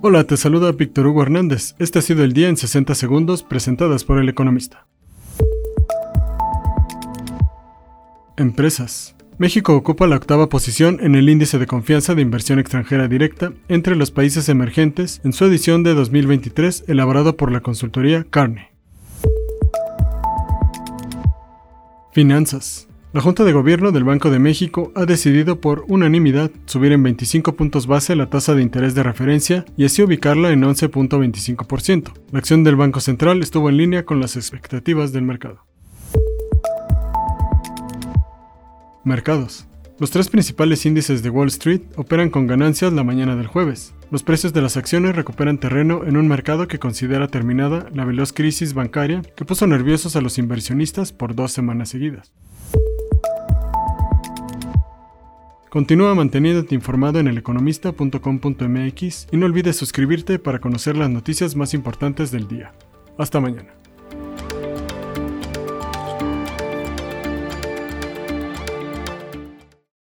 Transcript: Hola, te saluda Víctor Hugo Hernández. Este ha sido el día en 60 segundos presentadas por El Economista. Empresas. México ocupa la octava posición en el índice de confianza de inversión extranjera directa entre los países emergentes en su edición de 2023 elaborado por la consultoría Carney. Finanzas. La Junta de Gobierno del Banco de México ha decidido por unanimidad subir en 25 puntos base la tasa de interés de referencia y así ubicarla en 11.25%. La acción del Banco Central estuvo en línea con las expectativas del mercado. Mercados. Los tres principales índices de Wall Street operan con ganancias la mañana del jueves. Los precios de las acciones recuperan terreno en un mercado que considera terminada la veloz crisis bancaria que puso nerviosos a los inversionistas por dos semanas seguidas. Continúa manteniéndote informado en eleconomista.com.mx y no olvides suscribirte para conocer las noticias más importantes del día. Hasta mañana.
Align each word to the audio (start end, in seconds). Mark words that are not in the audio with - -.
Hola, 0.00 0.22
te 0.22 0.36
saluda 0.36 0.70
Víctor 0.70 1.08
Hugo 1.08 1.22
Hernández. 1.22 1.74
Este 1.80 1.98
ha 1.98 2.02
sido 2.02 2.22
el 2.22 2.32
día 2.32 2.48
en 2.48 2.56
60 2.56 2.94
segundos 2.94 3.42
presentadas 3.42 4.04
por 4.04 4.20
El 4.20 4.28
Economista. 4.28 4.86
Empresas. 8.36 9.16
México 9.38 9.74
ocupa 9.74 10.06
la 10.06 10.14
octava 10.14 10.48
posición 10.48 10.98
en 11.02 11.16
el 11.16 11.28
índice 11.28 11.58
de 11.58 11.66
confianza 11.66 12.14
de 12.14 12.22
inversión 12.22 12.60
extranjera 12.60 13.08
directa 13.08 13.52
entre 13.68 13.96
los 13.96 14.12
países 14.12 14.48
emergentes 14.48 15.20
en 15.24 15.32
su 15.32 15.44
edición 15.46 15.82
de 15.82 15.94
2023 15.94 16.84
elaborado 16.86 17.36
por 17.36 17.50
la 17.50 17.60
consultoría 17.60 18.24
Carney. 18.30 18.66
Finanzas. 22.12 22.87
La 23.14 23.22
Junta 23.22 23.42
de 23.44 23.54
Gobierno 23.54 23.90
del 23.90 24.04
Banco 24.04 24.30
de 24.30 24.38
México 24.38 24.92
ha 24.94 25.06
decidido 25.06 25.62
por 25.62 25.86
unanimidad 25.88 26.50
subir 26.66 26.92
en 26.92 27.02
25 27.02 27.56
puntos 27.56 27.86
base 27.86 28.14
la 28.14 28.28
tasa 28.28 28.54
de 28.54 28.60
interés 28.60 28.94
de 28.94 29.02
referencia 29.02 29.64
y 29.78 29.86
así 29.86 30.02
ubicarla 30.02 30.50
en 30.50 30.60
11.25%. 30.62 32.12
La 32.32 32.38
acción 32.38 32.64
del 32.64 32.76
Banco 32.76 33.00
Central 33.00 33.40
estuvo 33.40 33.70
en 33.70 33.78
línea 33.78 34.04
con 34.04 34.20
las 34.20 34.36
expectativas 34.36 35.10
del 35.12 35.22
mercado. 35.22 35.64
Mercados. 39.04 39.66
Los 39.98 40.10
tres 40.10 40.28
principales 40.28 40.84
índices 40.84 41.22
de 41.22 41.30
Wall 41.30 41.48
Street 41.48 41.80
operan 41.96 42.28
con 42.28 42.46
ganancias 42.46 42.92
la 42.92 43.04
mañana 43.04 43.36
del 43.36 43.46
jueves. 43.46 43.94
Los 44.10 44.22
precios 44.22 44.52
de 44.52 44.60
las 44.60 44.76
acciones 44.76 45.16
recuperan 45.16 45.56
terreno 45.56 46.02
en 46.04 46.18
un 46.18 46.28
mercado 46.28 46.68
que 46.68 46.78
considera 46.78 47.28
terminada 47.28 47.88
la 47.94 48.04
veloz 48.04 48.34
crisis 48.34 48.74
bancaria 48.74 49.22
que 49.34 49.46
puso 49.46 49.66
nerviosos 49.66 50.14
a 50.14 50.20
los 50.20 50.36
inversionistas 50.36 51.12
por 51.12 51.34
dos 51.34 51.52
semanas 51.52 51.88
seguidas. 51.88 52.32
Continúa 55.70 56.14
manteniéndote 56.14 56.74
informado 56.74 57.18
en 57.18 57.28
eleconomista.com.mx 57.28 59.28
y 59.30 59.36
no 59.36 59.46
olvides 59.46 59.76
suscribirte 59.76 60.38
para 60.38 60.60
conocer 60.60 60.96
las 60.96 61.10
noticias 61.10 61.56
más 61.56 61.74
importantes 61.74 62.30
del 62.30 62.48
día. 62.48 62.72
Hasta 63.18 63.40
mañana. 63.40 63.77